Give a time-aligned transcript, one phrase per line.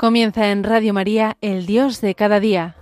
[0.00, 2.74] Comienza en Radio María, el Dios de cada día.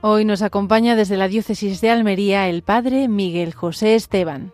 [0.00, 4.52] Hoy nos acompaña desde la Diócesis de Almería el Padre Miguel José Esteban.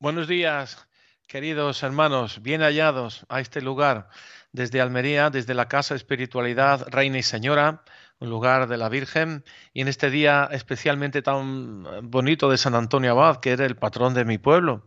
[0.00, 0.88] Buenos días,
[1.34, 4.08] queridos hermanos, bien hallados a este lugar
[4.52, 7.82] desde Almería, desde la Casa Espiritualidad Reina y Señora,
[8.20, 13.10] un lugar de la Virgen, y en este día especialmente tan bonito de San Antonio
[13.10, 14.84] Abad, que era el patrón de mi pueblo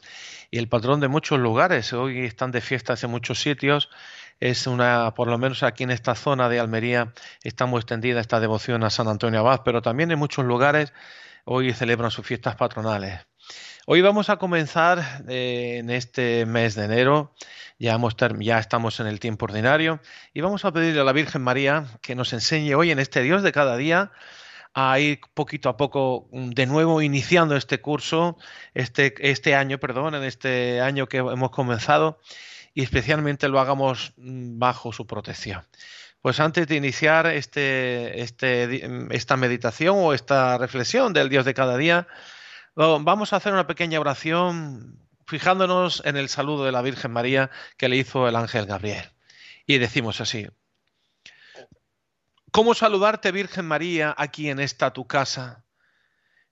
[0.50, 1.92] y el patrón de muchos lugares.
[1.92, 3.90] Hoy están de fiestas en muchos sitios.
[4.40, 7.12] Es una, por lo menos aquí en esta zona de Almería,
[7.44, 10.94] está muy extendida esta devoción a San Antonio Abad, pero también en muchos lugares
[11.44, 13.28] hoy celebran sus fiestas patronales.
[13.90, 17.34] Hoy vamos a comenzar eh, en este mes de enero,
[17.80, 20.02] ya, hemos ya estamos en el tiempo ordinario,
[20.34, 23.44] y vamos a pedirle a la Virgen María que nos enseñe hoy en este Dios
[23.44, 24.12] de cada día
[24.74, 28.38] a ir poquito a poco mm, de nuevo iniciando este curso,
[28.74, 32.20] este, este año, perdón, en este año que hemos comenzado,
[32.74, 35.66] y especialmente lo hagamos mm, bajo su protección.
[36.22, 41.78] Pues antes de iniciar este, este, esta meditación o esta reflexión del Dios de cada
[41.78, 42.06] día,
[42.78, 47.90] Vamos a hacer una pequeña oración fijándonos en el saludo de la Virgen María que
[47.90, 49.04] le hizo el ángel Gabriel.
[49.66, 50.48] Y decimos así,
[52.52, 55.66] ¿cómo saludarte Virgen María aquí en esta tu casa?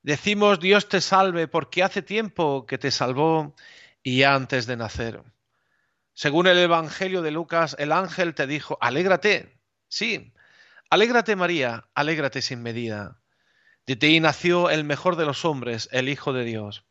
[0.01, 3.55] Decimos Dios te salve porque hace tiempo que te salvó
[4.01, 5.21] y antes de nacer.
[6.15, 10.33] Según el Evangelio de Lucas, el ángel te dijo, alégrate, sí,
[10.89, 13.21] alégrate María, alégrate sin medida
[13.87, 16.83] de ti nació el mejor de los hombres, el Hijo de Dios.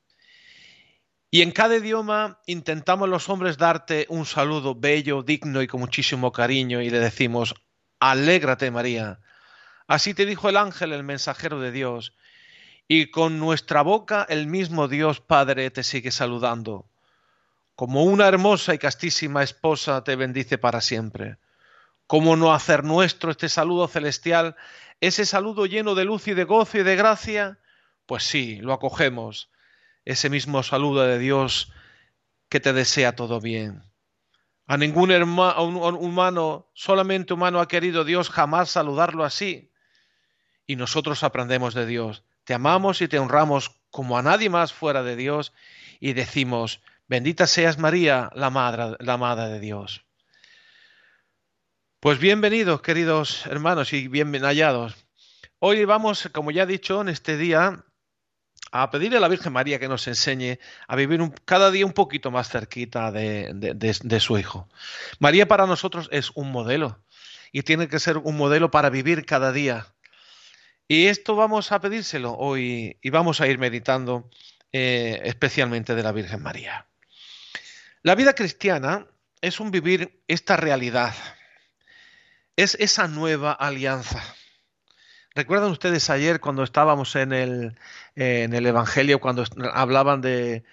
[1.30, 6.30] Y en cada idioma intentamos los hombres darte un saludo bello, digno y con muchísimo
[6.30, 7.56] cariño y le decimos,
[7.98, 9.18] alégrate María.
[9.88, 12.14] Así te dijo el ángel, el mensajero de Dios.
[12.86, 16.86] Y con nuestra boca el mismo Dios Padre te sigue saludando.
[17.74, 21.38] Como una hermosa y castísima esposa te bendice para siempre.
[22.06, 24.54] ¿Cómo no hacer nuestro este saludo celestial
[25.06, 27.58] ese saludo lleno de luz y de gozo y de gracia,
[28.06, 29.50] pues sí, lo acogemos,
[30.04, 31.72] ese mismo saludo de Dios
[32.48, 33.82] que te desea todo bien.
[34.66, 39.70] A ningún humano, solamente humano ha querido Dios jamás saludarlo así.
[40.66, 42.24] Y nosotros aprendemos de Dios.
[42.44, 45.52] Te amamos y te honramos como a nadie más fuera de Dios
[46.00, 50.03] y decimos, bendita seas María, la madre, la madre de Dios.
[52.04, 54.94] Pues bienvenidos, queridos hermanos, y bien hallados.
[55.58, 57.82] Hoy vamos, como ya he dicho, en este día
[58.72, 62.30] a pedirle a la Virgen María que nos enseñe a vivir cada día un poquito
[62.30, 64.68] más cerquita de, su Hijo.
[65.18, 67.02] María para nosotros es un modelo
[67.52, 69.86] y tiene que ser un modelo para vivir cada día.
[70.86, 74.28] Y esto vamos a pedírselo hoy y vamos a ir meditando
[74.72, 76.86] eh, especialmente de la Virgen María.
[78.02, 79.06] La vida cristiana
[79.40, 81.14] es un vivir esta realidad
[82.56, 84.22] es esa nueva alianza.
[85.34, 87.78] ¿Recuerdan ustedes ayer cuando estábamos en el,
[88.14, 90.64] en el Evangelio, cuando hablaban de,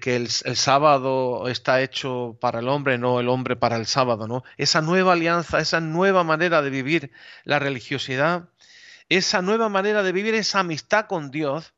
[0.00, 4.28] que el, el, sábado está hecho para el hombre, no el hombre para el sábado,
[4.28, 4.44] ¿no?
[4.58, 7.10] Esa nueva alianza, esa nueva manera de vivir
[7.42, 8.48] la religiosidad,
[9.08, 11.74] esa nueva manera de vivir esa amistad con Dios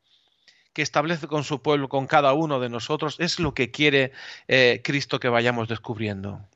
[0.73, 4.11] que establece con su pueblo, con cada uno de nosotros, es lo que quiere
[4.47, 6.47] eh, Cristo que vayamos descubriendo.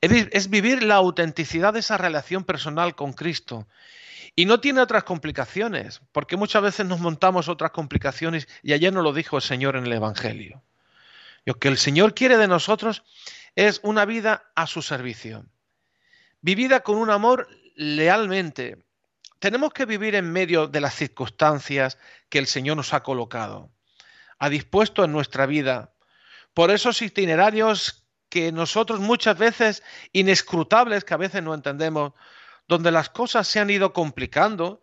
[0.00, 3.66] Es vivir la autenticidad de esa relación personal con Cristo.
[4.34, 9.04] Y no tiene otras complicaciones, porque muchas veces nos montamos otras complicaciones y ayer nos
[9.04, 10.62] lo dijo el Señor en el Evangelio.
[11.44, 13.02] Lo que el Señor quiere de nosotros
[13.56, 15.44] es una vida a su servicio,
[16.40, 18.78] vivida con un amor lealmente.
[19.38, 21.98] Tenemos que vivir en medio de las circunstancias
[22.30, 23.70] que el Señor nos ha colocado,
[24.38, 25.92] ha dispuesto en nuestra vida,
[26.54, 28.01] por esos itinerarios
[28.32, 29.82] que nosotros muchas veces
[30.14, 32.14] inescrutables, que a veces no entendemos,
[32.66, 34.80] donde las cosas se han ido complicando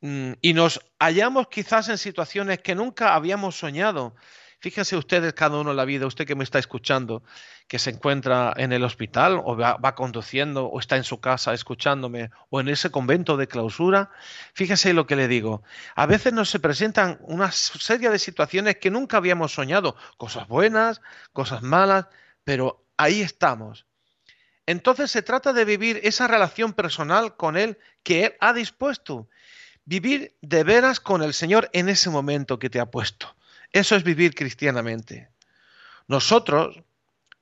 [0.00, 4.16] mm, y nos hallamos quizás en situaciones que nunca habíamos soñado.
[4.58, 7.22] Fíjense ustedes cada uno en la vida, usted que me está escuchando,
[7.68, 11.54] que se encuentra en el hospital o va, va, conduciendo o está en su casa
[11.54, 14.10] escuchándome o en ese convento de clausura,
[14.52, 15.62] fíjese lo que le digo.
[15.94, 21.00] A veces nos se presentan una serie de situaciones que nunca habíamos soñado, cosas buenas,
[21.32, 22.06] cosas malas,
[22.50, 23.86] pero ahí estamos.
[24.66, 29.28] Entonces se trata de vivir esa relación personal con Él que Él ha dispuesto.
[29.84, 33.36] Vivir de veras con el Señor en ese momento que te ha puesto.
[33.70, 35.30] Eso es vivir cristianamente.
[36.08, 36.82] Nosotros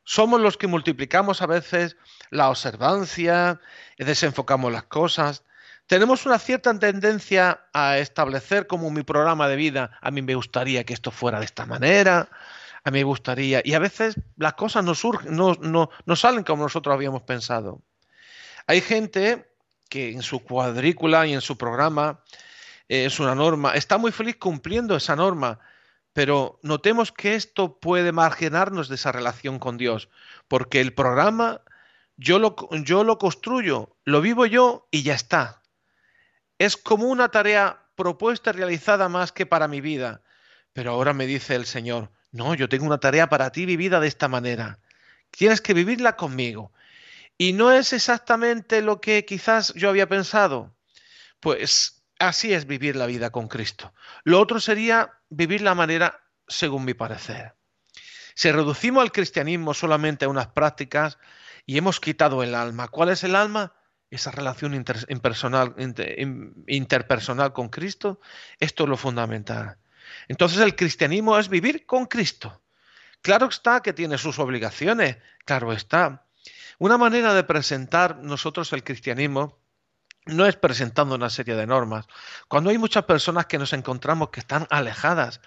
[0.04, 1.96] Somos los que multiplicamos a veces
[2.28, 3.60] la observancia,
[3.96, 5.42] desenfocamos las cosas.
[5.86, 10.84] Tenemos una cierta tendencia a establecer como mi programa de vida, a mí me gustaría
[10.84, 12.28] que esto fuera de esta manera,
[12.88, 16.94] a mí me gustaría, y a veces las cosas no, surgen, no, salen como nosotros
[16.94, 17.82] habíamos pensado.
[18.66, 19.52] Hay gente
[19.90, 22.22] que en su cuadrícula y en su programa
[22.88, 25.60] eh, es una norma, está muy feliz cumpliendo esa norma,
[26.14, 30.08] pero notemos que esto puede marginarnos de esa relación con Dios,
[30.48, 31.60] porque el programa
[32.16, 35.62] yo lo, yo lo construyo, lo vivo yo y ya está.
[36.58, 40.22] Es como una tarea propuesta y realizada más que para mi vida.
[40.72, 44.08] Pero ahora me dice el Señor, no, yo tengo una tarea para ti vivida de
[44.08, 44.78] esta manera.
[45.30, 46.72] Tienes que vivirla conmigo.
[47.36, 50.74] Y no es exactamente lo que quizás yo había pensado.
[51.40, 53.94] Pues así es vivir la vida con Cristo.
[54.24, 57.54] Lo otro sería vivir la manera según mi parecer.
[58.34, 61.18] Si reducimos al cristianismo solamente a unas prácticas
[61.64, 63.74] y hemos quitado el alma, ¿cuál es el alma?
[64.10, 65.74] Esa relación interpersonal
[67.52, 68.20] con Cristo.
[68.58, 69.76] Esto es lo fundamental.
[70.28, 72.62] Entonces el cristianismo es vivir con Cristo.
[73.22, 76.26] Claro está que tiene sus obligaciones, claro está.
[76.78, 79.58] Una manera de presentar nosotros el cristianismo
[80.26, 82.06] no es presentando una serie de normas.
[82.48, 85.40] Cuando hay muchas personas que nos encontramos que están alejadas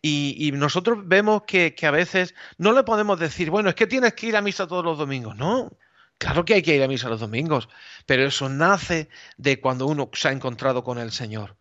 [0.00, 4.14] y, nosotros vemos que, que, a veces no le podemos decir, bueno, es que tienes
[4.14, 5.36] que ir a misa todos los domingos.
[5.36, 5.70] No,
[6.16, 7.68] claro que hay que ir a misa los domingos,
[8.06, 11.56] pero eso nace de cuando uno se ha encontrado con el Señor.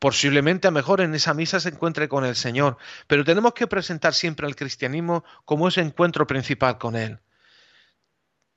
[0.00, 4.14] Posiblemente a mejor en esa misa se encuentre con el Señor, pero tenemos que presentar
[4.14, 7.20] siempre al cristianismo como ese encuentro principal con Él.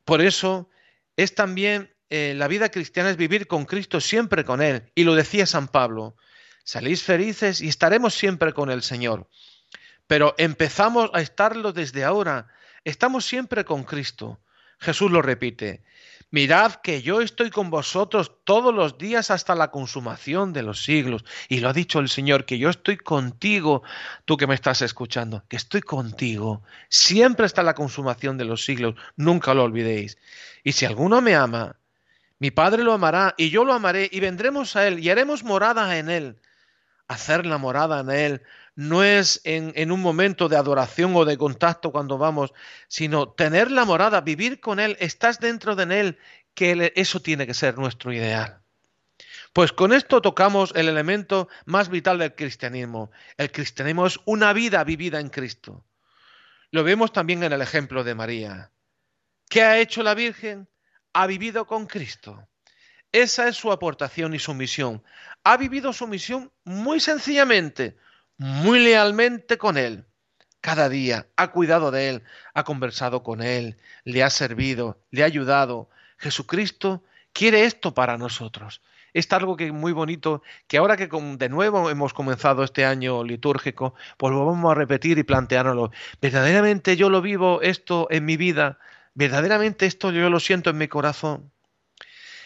[0.06, 0.70] Por eso
[1.18, 4.90] es también eh, la vida cristiana es vivir con Cristo siempre con Él.
[4.96, 6.16] Y lo decía San Pablo,
[6.64, 9.28] salís felices y estaremos siempre con el Señor.
[10.08, 12.48] Pero empezamos a estarlo desde ahora.
[12.86, 14.40] Estamos siempre con Cristo.
[14.80, 15.84] Jesús lo repite.
[16.34, 21.24] Mirad que yo estoy con vosotros todos los días hasta la consumación de los siglos.
[21.48, 23.84] Y lo ha dicho el Señor, que yo estoy contigo,
[24.26, 26.64] tú que me estás escuchando, que estoy contigo.
[26.90, 28.96] Siempre hasta la consumación de los siglos.
[29.16, 30.18] Nunca lo olvidéis.
[30.64, 31.76] Y si alguno me ama,
[32.40, 36.00] mi Padre lo amará y yo lo amaré y vendremos a Él y haremos morada
[36.00, 36.42] en Él.
[37.08, 38.42] Hacer la morada en Él
[38.76, 42.54] no es en, un momento de adoración o de contacto cuando vamos,
[42.88, 46.18] sino tener la morada, vivir con Él, estás dentro de Él,
[46.54, 48.62] que eso tiene que ser nuestro ideal.
[49.54, 53.12] Pues con esto tocamos el elemento más vital del cristianismo.
[53.38, 55.86] El cristianismo es una vida vivida en Cristo.
[56.72, 58.72] Lo vemos también en el ejemplo de María.
[59.48, 60.68] ¿Qué ha hecho la Virgen?
[61.14, 62.48] ha vivido con Cristo.
[63.12, 65.04] Esa es su aportación y su misión.
[65.44, 67.96] Ha vivido su misión muy sencillamente,
[68.38, 70.06] muy lealmente con Él.
[70.62, 75.26] Cada día ha cuidado de Él, ha conversado con Él, le ha servido, le ha
[75.26, 75.90] ayudado.
[76.18, 77.04] Jesucristo
[77.34, 78.82] quiere esto para nosotros.
[79.14, 83.94] Es algo que muy bonito, que ahora que de nuevo hemos comenzado este año litúrgico,
[84.18, 85.92] pues lo vamos a repetir y planteárnoslo.
[86.22, 88.80] Verdaderamente yo lo vivo esto en mi vida,
[89.16, 91.53] Verdaderamente esto yo lo siento en mi corazón.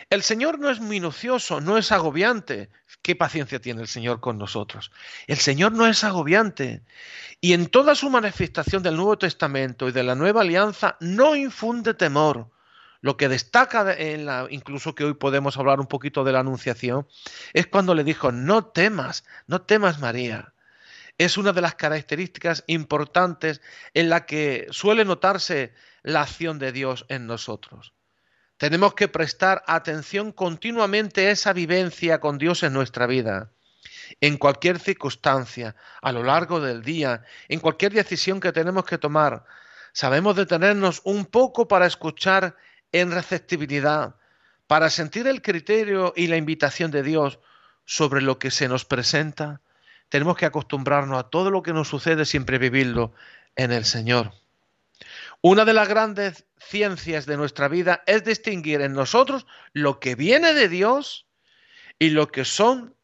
[0.10, 2.70] El Señor no es minucioso, no es agobiante.
[3.02, 4.90] ¿Qué paciencia tiene el Señor con nosotros?
[5.28, 6.82] El Señor no es agobiante.
[7.42, 11.94] Y en toda su manifestación del Nuevo Testamento y de la Nueva Alianza no infunde
[11.94, 12.50] temor.
[13.02, 17.06] Lo que destaca en la, incluso que hoy podemos hablar un poquito de la Anunciación,
[17.52, 20.54] es cuando le dijo, no temas, no temas María.
[21.18, 23.62] Es una de las características importantes
[23.94, 27.97] en la que suele notarse la acción de Dios en nosotros.
[28.58, 33.52] Tenemos que prestar atención continuamente a esa vivencia con Dios en nuestra vida,
[34.20, 39.46] en cualquier circunstancia, a lo largo del día, en cualquier decisión que tenemos que tomar.
[39.94, 42.56] Sabemos detenernos un poco para escuchar
[42.92, 44.16] en receptibilidad,
[44.66, 47.40] para sentir el criterio y la invitación de Dios
[47.86, 49.62] sobre lo que se nos presenta.
[50.10, 53.14] Tenemos que acostumbrarnos a todo lo que nos sucede, siempre vivirlo
[53.56, 54.32] en el Señor.
[55.42, 60.54] Una de las grandes ciencias de nuestra vida es distinguir en nosotros lo que viene
[60.54, 61.28] de Dios
[62.00, 62.98] y lo que son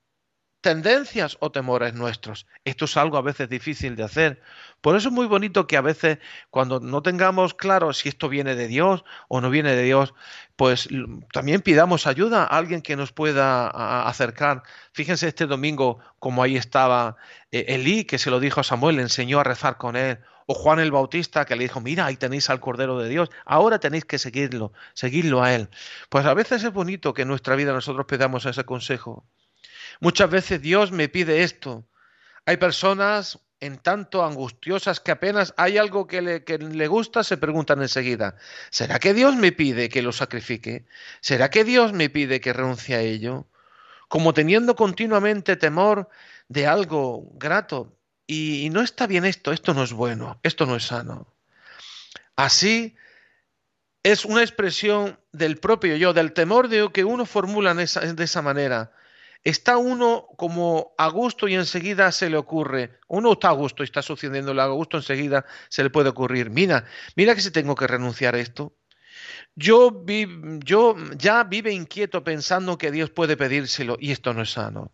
[0.64, 2.48] tendencias o temores nuestros.
[2.64, 4.42] Esto es algo a veces difícil de hacer.
[4.80, 8.56] Por eso es muy bonito que a veces cuando no tengamos claro si esto viene
[8.56, 10.14] de Dios o no viene de Dios,
[10.56, 10.88] pues
[11.34, 13.68] también pidamos ayuda a alguien que nos pueda
[14.08, 14.64] acercar.
[14.94, 17.18] Fíjense este domingo como ahí estaba
[17.52, 20.20] eh, Elí, que se lo dijo a Samuel, le enseñó a rezar con él.
[20.46, 23.80] O Juan el Bautista que le dijo, mira, ahí tenéis al Cordero de Dios, ahora
[23.80, 25.70] tenéis que seguirlo, seguirlo a él.
[26.10, 29.26] Pues a veces es bonito que en nuestra vida nosotros pedamos ese consejo.
[30.00, 31.86] Muchas veces Dios me pide esto.
[32.46, 37.38] Hay personas en tanto angustiosas que apenas hay algo que le, que le, gusta, se
[37.38, 38.36] preguntan enseguida,
[38.70, 40.86] ¿será que Dios me pide que lo sacrifique?
[41.22, 43.48] ¿Será que Dios me pide que renuncie a ello?
[44.10, 46.10] Como teniendo continuamente temor
[46.50, 47.98] de algo grato.
[48.26, 51.28] Y, no está bien esto, esto no es bueno, esto no es sano.
[52.36, 52.96] Así
[54.04, 57.84] es una expresión del propio yo, del temor de que uno formula de
[58.24, 58.92] esa manera
[59.44, 63.86] está uno como a gusto y enseguida se le ocurre, uno está a gusto y
[63.86, 67.88] está sucediéndole a gusto, enseguida se le puede ocurrir, mira, mira que si tengo que
[67.88, 68.74] renunciar a esto.
[69.56, 70.04] Yo,
[70.64, 74.92] yo ya vive inquieto pensando que Dios puede pedírselo y esto no es sano.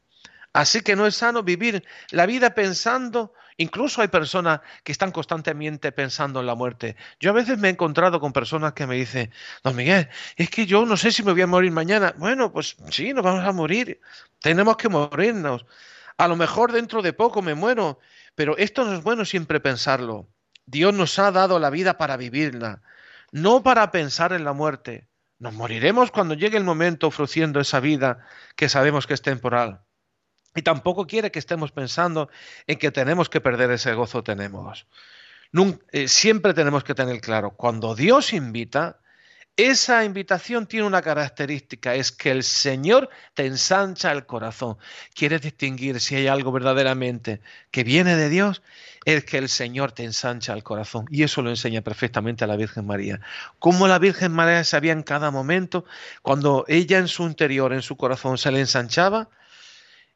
[0.53, 5.91] Así que no es sano vivir la vida pensando Incluso hay personas que están constantemente
[5.91, 6.95] pensando en la muerte.
[7.19, 9.33] Yo a veces me he encontrado con personas que me dicen,
[9.65, 12.15] don Miguel, es que yo no sé si me voy a morir mañana.
[12.17, 13.99] Bueno, pues sí, nos vamos a morir.
[14.39, 15.65] Tenemos que morirnos.
[16.17, 17.99] A lo mejor dentro de poco me muero,
[18.33, 20.29] pero esto no es bueno siempre pensarlo.
[20.65, 22.81] Dios nos ha dado la vida para vivirla,
[23.33, 25.09] no para pensar en la muerte.
[25.37, 28.25] Nos moriremos cuando llegue el momento ofreciendo esa vida
[28.55, 29.81] que sabemos que es temporal.
[30.55, 32.29] Y tampoco quiere que estemos pensando
[32.67, 34.87] en que tenemos que perder ese gozo tenemos.
[35.91, 38.99] Eh, siempre tenemos que tener claro, cuando Dios invita,
[39.57, 44.77] esa invitación tiene una característica, es que el Señor te ensancha el corazón.
[45.13, 47.41] Quieres distinguir si hay algo verdaderamente
[47.71, 48.61] que viene de Dios,
[49.03, 51.07] es que el Señor te ensancha el corazón.
[51.11, 53.19] Y eso lo enseña perfectamente a la Virgen María.
[53.59, 55.83] Cómo la Virgen María sabía en cada momento,
[56.21, 59.29] cuando ella en su interior, en su corazón, se le ensanchaba,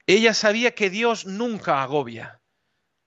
[0.07, 2.41] ella sabía que Dios nunca agobia.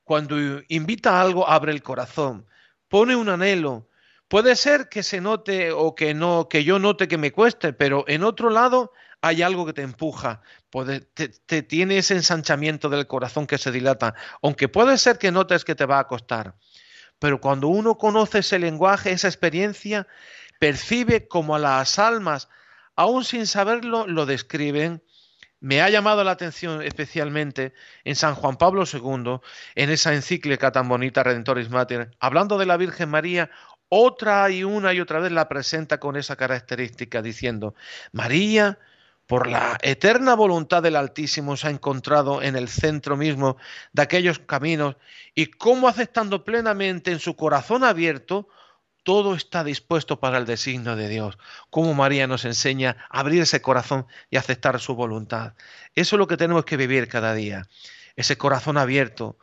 [0.04, 0.36] Cuando
[0.68, 2.46] invita a algo, abre el corazón,
[2.88, 3.88] pone un anhelo.
[4.28, 8.04] Puede ser que se note o que no, que yo note que me cueste, pero
[8.08, 10.42] en otro lado hay algo que te empuja,
[11.14, 15.74] te, tiene ese ensanchamiento del corazón que se dilata, aunque puede ser que notes que
[15.74, 16.54] te va a costar.
[17.18, 20.06] Pero cuando uno conoce ese lenguaje, esa experiencia,
[20.58, 22.48] percibe como a las almas,
[22.94, 25.02] aún sin saberlo, lo describen
[25.66, 29.40] me ha llamado la atención especialmente en San Juan Pablo II,
[29.74, 33.50] en esa encíclica tan bonita Redentoris Mater, hablando de la Virgen María,
[33.88, 37.74] otra y una y otra vez la presenta con esa característica, diciendo,
[38.12, 38.78] María,
[39.26, 43.56] por la eterna voluntad del Altísimo, se ha encontrado en el centro mismo
[43.92, 44.94] de aquellos caminos
[45.34, 48.48] y cómo aceptando plenamente en su corazón abierto
[49.06, 51.38] todo está dispuesto para el designio de Dios.
[51.70, 55.52] Como María nos enseña a abrir ese corazón y aceptar su voluntad.
[55.94, 57.68] Eso es lo que tenemos que vivir cada día.
[58.16, 59.38] Ese corazón abierto.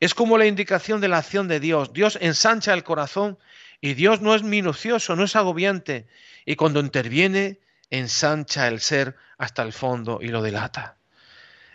[0.00, 1.94] Es como la indicación de la acción de Dios.
[1.94, 3.38] Dios ensancha el corazón
[3.80, 6.06] y Dios no es minucioso, no es agobiante.
[6.44, 7.58] Y cuando interviene,
[7.88, 10.98] ensancha el ser hasta el fondo y lo delata.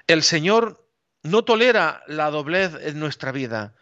[0.06, 0.86] El Señor
[1.24, 3.74] no tolera la doblez en nuestra vida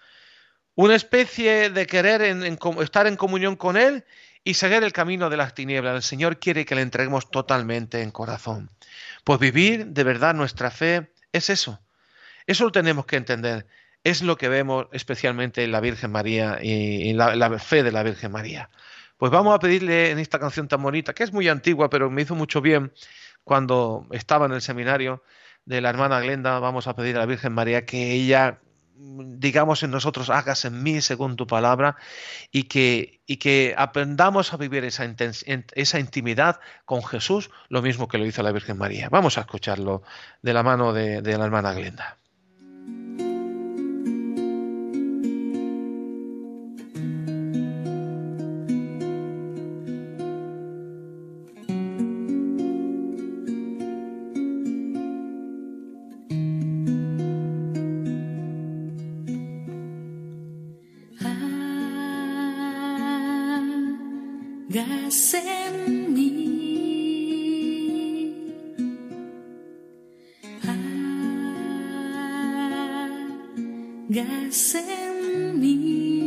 [0.85, 4.05] una especie de querer estar en comunión con Él
[4.45, 5.93] y seguir el camino de las tinieblas.
[5.93, 8.69] El Señor quiere que le entreguemos totalmente en corazón.
[9.25, 11.81] Pues vivir de verdad nuestra fe es eso.
[12.47, 13.67] Eso lo tenemos que entender.
[14.05, 17.91] Es lo que vemos especialmente en la Virgen María y en la, la fe de
[17.91, 18.69] la Virgen María.
[19.17, 22.21] Pues vamos a pedirle en esta canción tan bonita, que es muy antigua, pero me
[22.21, 22.93] hizo mucho bien
[23.43, 25.23] cuando estaba en el seminario
[25.65, 28.61] de la hermana Glenda, vamos a pedir a la Virgen María que ella
[28.99, 31.95] digamos en nosotros, hagas en mí según tu palabra,
[32.51, 35.05] y que, y que aprendamos a vivir esa,
[35.73, 39.09] esa intimidad con Jesús, lo mismo que lo hizo la Virgen María.
[39.09, 40.03] Vamos a escucharlo
[40.41, 42.18] de la mano de, de la hermana Glenda.
[74.49, 76.18] hagas en mí.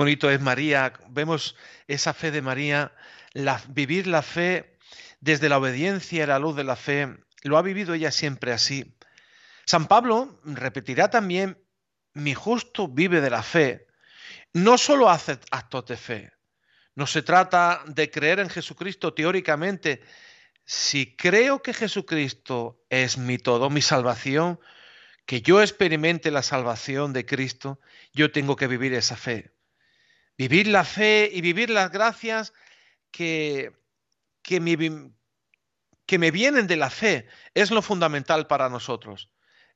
[0.00, 0.94] Bonito es María.
[1.10, 2.94] Vemos esa fe de María,
[3.68, 4.78] vivir la fe
[5.20, 7.18] desde la obediencia y la luz de la fe.
[7.42, 8.96] Lo ha vivido ella siempre así.
[9.66, 11.62] San Pablo repetirá también,
[12.14, 13.88] mi justo vive de la fe.
[14.54, 16.32] No solo hace actos de fe.
[16.94, 20.00] No se trata de creer en Jesucristo teóricamente.
[20.64, 24.60] Si creo que Jesucristo es mi todo, mi salvación,
[25.26, 27.80] que yo experimente la salvación de Cristo,
[28.14, 29.52] yo tengo que vivir esa fe.
[30.40, 32.54] Vivir la fe y vivir las gracias
[33.10, 33.72] que,
[34.40, 35.12] que, me,
[36.06, 39.28] que me vienen de la fe es lo fundamental para nosotros.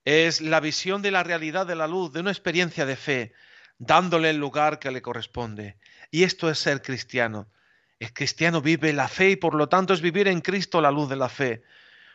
[0.06, 3.34] Es la visión de la realidad de la luz, de una experiencia de fe,
[3.76, 5.76] dándole el lugar que le corresponde.
[6.10, 7.50] Y esto es ser cristiano.
[7.98, 11.10] El cristiano vive la fe y por lo tanto es vivir en Cristo la luz
[11.10, 11.62] de la fe.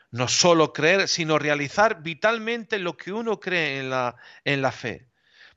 [0.10, 5.09] No solo creer, sino realizar vitalmente lo que uno cree en la, en la fe.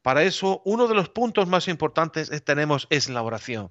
[0.03, 3.71] Para eso, uno de los puntos más importantes que tenemos es la oración.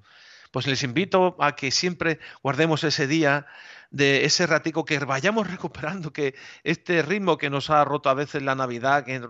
[0.52, 3.46] Pues les invito a que siempre guardemos ese día
[3.92, 8.42] de ese ratico que vayamos recuperando que este ritmo que nos ha roto a veces
[8.42, 9.22] la Navidad, que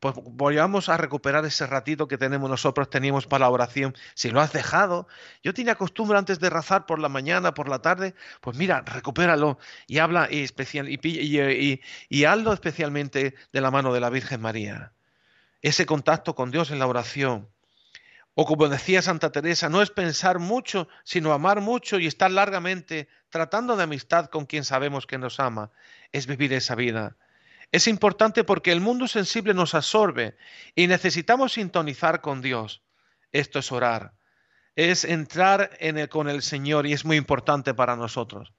[0.00, 3.94] pues vayamos a recuperar ese ratito que tenemos nosotros, teníamos para la oración.
[4.14, 5.08] Si lo has dejado,
[5.42, 9.58] yo tenía costumbre antes de rezar por la mañana, por la tarde, pues mira, recupéralo
[9.86, 14.92] y habla y, especial, y hazlo especialmente de la mano de la Virgen María
[15.62, 17.48] ese contacto con Dios en la oración.
[18.34, 23.08] O como decía Santa Teresa, no es pensar mucho, sino amar mucho y estar largamente
[23.28, 25.70] tratando de amistad con quien sabemos que nos ama.
[26.12, 27.16] Es vivir esa vida.
[27.72, 30.36] Es importante porque el mundo sensible nos absorbe
[30.74, 32.82] y necesitamos sintonizar con Dios.
[33.32, 34.14] Esto es orar.
[34.74, 38.52] Es entrar en el, con el Señor y es muy importante para nosotros.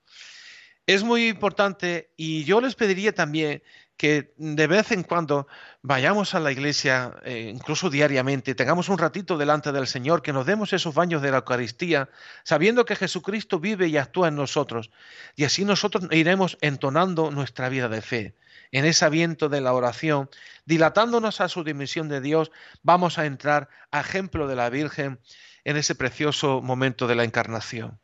[0.88, 3.62] Es muy importante y yo les pediría también
[4.02, 5.46] que de vez en cuando
[5.84, 10.48] vayamos a la iglesia, eh, incluso diariamente, tengamos un ratito delante del Señor, que nos
[10.48, 12.10] demos esos baños de la Eucaristía,
[12.44, 14.90] sabiendo que Jesucristo vive y actúa en nosotros.
[15.36, 18.36] Y así nosotros iremos entonando nuestra vida de fe.
[18.72, 20.32] En ese viento de la oración,
[20.66, 25.20] dilatándonos a su dimensión de Dios, vamos a entrar a ejemplo de la Virgen
[25.64, 28.00] en ese precioso momento de la encarnación,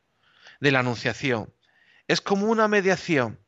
[0.60, 1.52] de la anunciación.
[2.08, 3.40] Es como una mediación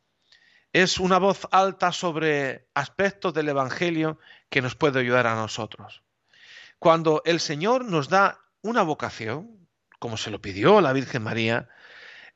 [0.74, 4.20] es una voz alta sobre aspectos del Evangelio
[4.50, 6.04] que nos puede ayudar a nosotros.
[6.78, 9.68] Cuando el Señor nos da una vocación,
[9.98, 11.70] como se lo pidió la Virgen María,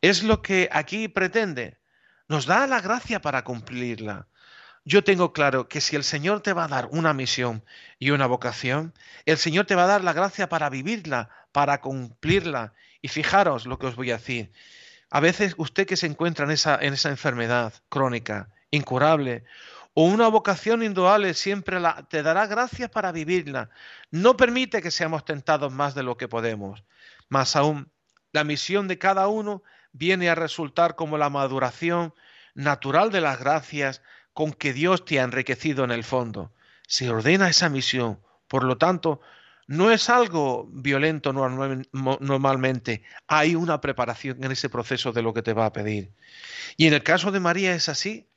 [0.01, 1.79] es lo que aquí pretende.
[2.27, 4.27] Nos da la gracia para cumplirla.
[4.83, 7.63] Yo tengo claro que si el Señor te va a dar una misión
[7.99, 8.93] y una vocación,
[9.25, 12.73] el Señor te va a dar la gracia para vivirla, para cumplirla.
[13.01, 14.51] Y fijaros lo que os voy a decir.
[15.13, 19.43] A veces usted que se encuentra en esa, en esa enfermedad crónica, incurable,
[19.93, 21.77] o una vocación indudable, siempre
[22.09, 23.69] te dará gracias para vivirla.
[24.09, 26.83] No permite que seamos tentados más de lo que podemos.
[27.29, 27.91] Más aún,
[28.31, 32.15] la misión de cada uno viene a resultar como la maduración
[32.55, 34.01] natural de las gracias
[34.33, 36.51] con que Dios te ha enriquecido en el fondo.
[36.87, 38.19] Se ordena esa misión.
[38.47, 39.21] Por lo tanto,
[39.67, 45.53] no es algo violento normalmente, hay una preparación en ese proceso de lo que te
[45.53, 46.11] va a pedir.
[46.77, 48.27] Y en el caso de María es así,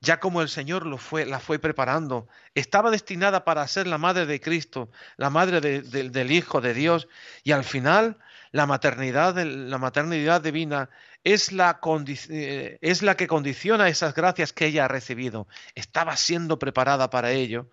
[0.00, 4.26] ya como el Señor lo fue, la fue preparando, estaba destinada para ser la madre
[4.26, 7.08] de Cristo, la madre del Hijo de Dios,
[7.44, 8.18] y al final
[8.50, 10.90] la maternidad, la maternidad divina
[11.22, 11.80] es la,
[12.28, 15.46] eh, es la que condiciona esas gracias que ella ha recibido.
[15.76, 17.70] Estaba siendo preparada para ello,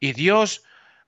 [0.00, 0.64] y Dios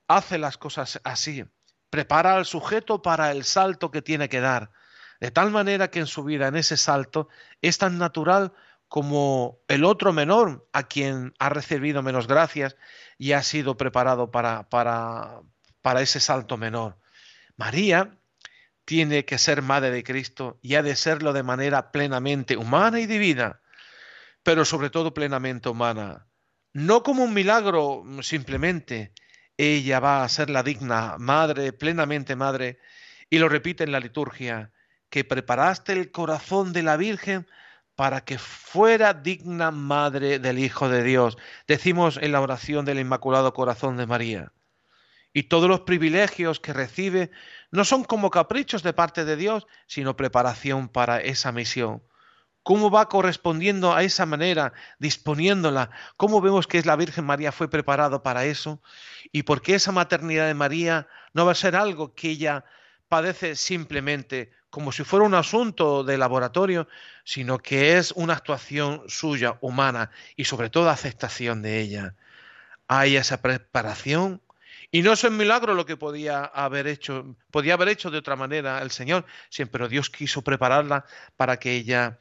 [0.08, 1.44] hace las cosas así,
[1.90, 4.72] prepara al sujeto para el salto que tiene que dar,
[5.20, 7.28] de tal manera que en su vida, en ese salto,
[7.62, 8.52] es tan natural
[8.88, 12.76] como el otro menor a quien ha recibido menos gracias
[13.18, 15.42] y ha sido preparado para, para,
[15.82, 16.98] para ese salto menor.
[17.56, 18.16] María
[18.84, 23.06] tiene que ser madre de Cristo y ha de serlo de manera plenamente humana y
[23.06, 23.60] divina,
[24.42, 26.26] pero sobre todo plenamente humana.
[26.72, 29.12] No como un milagro simplemente,
[29.58, 32.78] ella va a ser la digna madre, plenamente madre,
[33.28, 34.72] y lo repite en la liturgia,
[35.10, 37.46] que preparaste el corazón de la Virgen
[37.96, 41.36] para que fuera digna madre del Hijo de Dios.
[41.66, 44.52] Decimos en la oración del Inmaculado Corazón de María.
[45.32, 47.32] Y todos los privilegios que recibe
[47.72, 52.02] no son como caprichos de parte de Dios, sino preparación para esa misión.
[52.62, 58.22] Cómo va correspondiendo a esa manera, disponiéndola, cómo vemos que la Virgen María fue preparada
[58.22, 58.82] para eso
[59.32, 62.64] y por qué esa maternidad de María no va a ser algo que ella
[63.08, 66.88] padece simplemente como si fuera un asunto de laboratorio,
[67.24, 72.14] sino que es una actuación suya, humana, y sobre todo aceptación de ella.
[72.86, 74.42] Hay esa preparación,
[74.90, 78.36] y no es un milagro lo que podía haber hecho, podía haber hecho de otra
[78.36, 81.04] manera el Señor, siempre Dios quiso prepararla
[81.36, 82.18] para que ella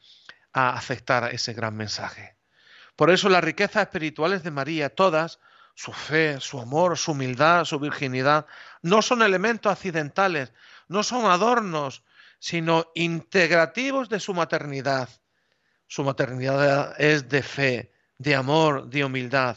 [0.58, 2.36] aceptara ese gran mensaje.
[2.96, 5.38] Por eso las riquezas espirituales de María, todas,
[5.74, 8.46] su fe, su amor, su humildad, su virginidad,
[8.82, 10.52] no son elementos accidentales,
[10.88, 12.02] no son adornos,
[12.40, 15.08] sino integrativos de su maternidad.
[15.86, 19.56] Su maternidad es de fe, de amor, de humildad.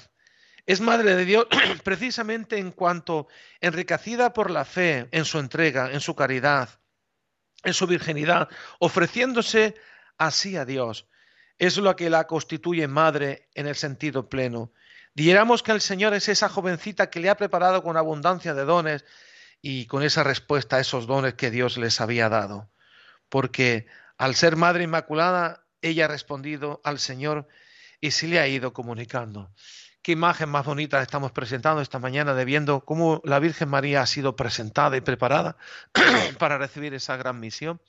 [0.68, 1.48] Es madre de Dios
[1.84, 3.28] precisamente en cuanto
[3.60, 6.70] enriquecida por la fe, en su entrega, en su caridad,
[7.64, 8.48] en su virginidad,
[8.80, 9.76] ofreciéndose
[10.22, 11.08] así a Dios.
[11.58, 14.72] Es lo que la constituye madre en el sentido pleno.
[15.16, 19.04] Diéramos que el Señor es esa jovencita que le ha preparado con abundancia de dones
[19.64, 22.70] y con esa respuesta a esos dones que Dios les había dado.
[23.30, 27.48] Porque al ser Madre Inmaculada, ella ha respondido al Señor
[28.00, 29.52] y se le ha ido comunicando.
[30.04, 34.08] Qué imagen más bonita estamos presentando esta mañana de viendo cómo la Virgen María ha
[34.08, 35.58] sido presentada y preparada
[36.40, 37.80] para recibir esa gran misión.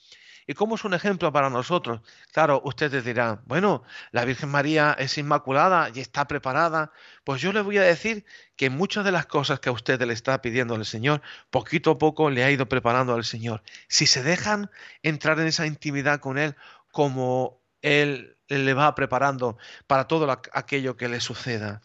[0.46, 2.02] ¿Y cómo es un ejemplo para nosotros?
[2.30, 6.92] Claro, ustedes dirán, bueno, la Virgen María es inmaculada y está preparada.
[7.24, 10.12] Pues yo les voy a decir que muchas de las cosas que a usted le
[10.12, 13.62] está pidiendo el Señor, poquito a poco le ha ido preparando al Señor.
[13.88, 14.70] Si se dejan
[15.02, 16.56] entrar en esa intimidad con Él,
[16.90, 21.80] como Él le va preparando para todo aquello que le suceda.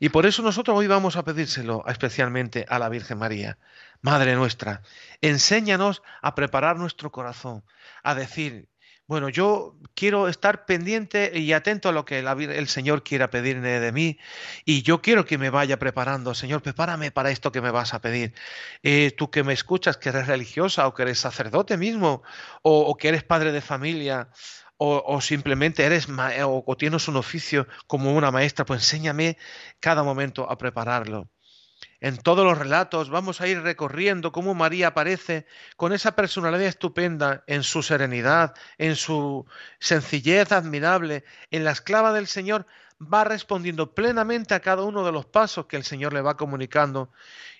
[0.00, 3.58] Y por eso nosotros hoy vamos a pedírselo especialmente a la Virgen María.
[4.02, 4.82] Madre nuestra,
[5.20, 7.64] enséñanos a preparar nuestro corazón,
[8.02, 8.68] a decir,
[9.08, 13.92] bueno, yo quiero estar pendiente y atento a lo que el Señor quiera pedirme de
[13.92, 14.18] mí
[14.64, 16.34] y yo quiero que me vaya preparando.
[16.34, 18.34] Señor, prepárame para esto que me vas a pedir.
[18.82, 22.22] Eh, tú que me escuchas, que eres religiosa o que eres sacerdote mismo
[22.62, 24.28] o, o que eres padre de familia
[24.78, 29.38] o, simplemente eres o, o tienes un oficio como una maestra, pues enséñame
[29.80, 31.30] cada momento a prepararlo.
[32.00, 37.42] En todos los relatos vamos a ir recorriendo cómo María aparece con esa personalidad estupenda,
[37.46, 39.46] en su serenidad, en su
[39.80, 42.66] sencillez admirable, en la esclava del Señor,
[43.00, 47.12] va respondiendo plenamente a cada uno de los pasos que el Señor le va comunicando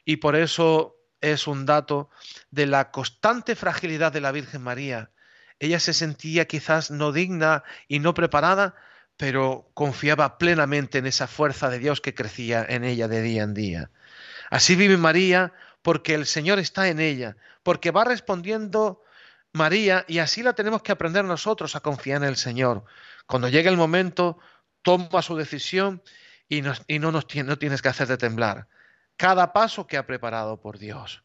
[0.04, 2.10] y por eso es un dato
[2.50, 5.10] de la constante fragilidad de la Virgen María,
[5.58, 8.74] ella se sentía quizás no digna y no preparada,
[9.16, 13.54] pero confiaba plenamente en esa fuerza de Dios que crecía en ella de día en
[13.54, 13.90] día.
[14.50, 19.02] Así vive María porque el Señor está en ella, porque va respondiendo
[19.52, 22.84] María y así la tenemos que aprender nosotros a confiar en el Señor.
[23.26, 24.38] Cuando llegue el momento,
[24.82, 26.02] toma su decisión
[26.48, 26.74] y, no,
[27.12, 28.68] nos, no tienes que hacer de temblar.
[29.16, 31.24] Cada paso que ha preparado por Dios.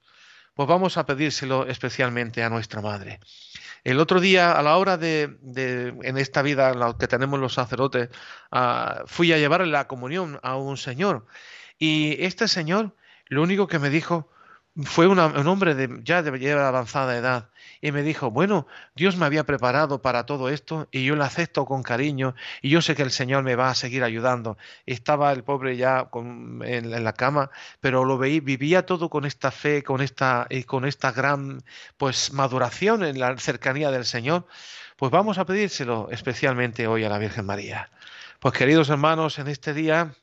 [0.54, 3.20] Pues vamos a pedírselo especialmente a nuestra Madre.
[3.84, 5.38] El otro día, a la hora de,
[6.04, 8.10] en esta vida la que tenemos los sacerdotes,
[8.52, 11.26] ah, fui a llevarle la comunión a un señor.
[11.80, 12.96] Y este señor,
[13.28, 14.30] lo único que me dijo,
[14.84, 17.50] fue un hombre de, ya de avanzada edad
[17.82, 21.66] y me dijo, bueno, Dios me había preparado para todo esto y yo lo acepto
[21.66, 24.58] con cariño y yo sé que el Señor me va a seguir ayudando.
[24.86, 29.84] Estaba el pobre ya en, la cama, pero lo veí, vivía todo con esta fe,
[29.84, 31.64] con esta, y con esta gran
[31.98, 34.46] pues maduración en la cercanía del Señor.
[34.96, 37.90] Pues vamos a pedírselo especialmente hoy a la Virgen María.
[38.40, 40.14] Pues queridos hermanos, en este día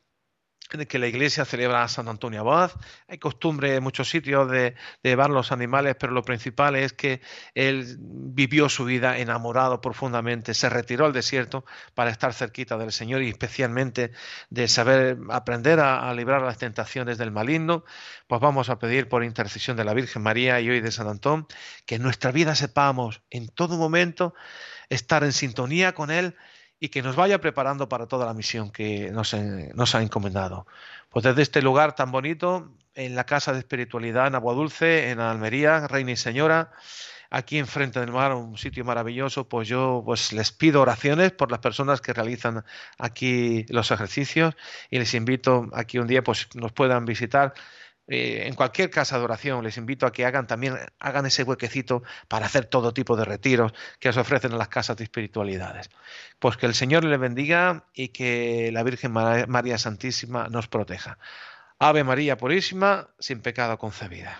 [0.69, 2.71] que la iglesia celebra a San Antonio Abad.
[3.07, 7.21] Hay costumbre en muchos sitios de, llevar los animales, pero lo principal es que
[7.55, 13.23] él vivió su vida enamorado profundamente, se retiró al desierto para estar cerquita del Señor
[13.23, 14.11] y especialmente
[14.49, 17.83] de saber aprender a, a librar las tentaciones del maligno.
[18.27, 21.47] Pues vamos a pedir por intercesión de la Virgen María y hoy de San Antón
[21.87, 24.35] que en nuestra vida sepamos en todo momento
[24.89, 26.35] estar en sintonía con Él
[26.79, 30.65] y que nos vaya preparando para toda la misión que nos, ha encomendado.
[31.09, 35.19] Pues desde este lugar tan bonito, en la Casa de Espiritualidad en Agua Dulce, en
[35.19, 36.71] Almería, Reina y Señora,
[37.29, 41.59] aquí enfrente del mar, un sitio maravilloso, pues yo pues les pido oraciones por las
[41.59, 42.63] personas que realizan
[42.97, 44.55] aquí los ejercicios
[44.89, 47.53] y les invito aquí un día pues nos puedan visitar
[48.09, 52.01] eh, en cualquier casa de oración les invito a que hagan también hagan ese huequecito
[52.27, 55.89] para hacer todo tipo de retiros que se ofrecen en las casas de espiritualidades.
[56.39, 61.17] Pues que el Señor le bendiga y que la Virgen María Santísima nos proteja.
[61.77, 64.39] Ave María Purísima, sin pecado concebida.